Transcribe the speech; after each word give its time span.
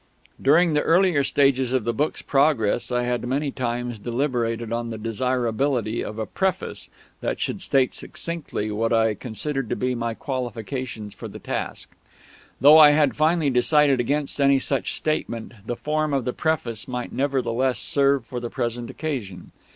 During 0.41 0.73
the 0.73 0.81
earlier 0.81 1.23
stages 1.23 1.73
of 1.73 1.83
the 1.83 1.93
book's 1.93 2.23
progress 2.23 2.91
I 2.91 3.03
had 3.03 3.23
many 3.27 3.51
times 3.51 3.99
deliberated 3.99 4.73
on 4.73 4.89
the 4.89 4.97
desirability 4.97 6.03
of 6.03 6.17
a 6.17 6.25
Preface 6.25 6.89
that 7.19 7.39
should 7.39 7.61
state 7.61 7.93
succinctly 7.93 8.71
what 8.71 8.91
I 8.91 9.13
considered 9.13 9.69
to 9.69 9.75
be 9.75 9.93
my 9.93 10.15
qualifications 10.15 11.13
for 11.13 11.27
the 11.27 11.37
task. 11.37 11.91
Though 12.59 12.79
I 12.79 12.93
had 12.97 13.15
finally 13.15 13.51
decided 13.51 13.99
against 13.99 14.41
any 14.41 14.57
such 14.57 14.95
statement, 14.95 15.51
the 15.67 15.75
form 15.75 16.15
of 16.15 16.25
the 16.25 16.33
Preface 16.33 16.87
might 16.87 17.13
nevertheless 17.13 17.77
serve 17.77 18.25
for 18.25 18.39
the 18.39 18.49
present 18.49 18.89
occasion. 18.89 19.51